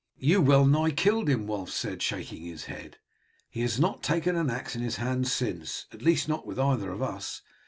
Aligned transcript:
"You 0.17 0.41
well 0.41 0.65
nigh 0.65 0.89
killed 0.89 1.29
him," 1.29 1.45
Wulf 1.45 1.69
said, 1.69 2.01
shaking 2.01 2.41
his 2.41 2.65
head; 2.65 2.97
"he 3.51 3.61
has 3.61 3.79
not 3.79 4.01
taken 4.01 4.35
an 4.35 4.49
axe 4.49 4.75
in 4.75 4.81
his 4.81 4.95
hand 4.95 5.27
since, 5.27 5.85
at 5.91 6.01
least 6.01 6.27
not 6.27 6.43
with 6.43 6.57
either 6.59 6.89
of 6.91 7.03
us. 7.03 7.43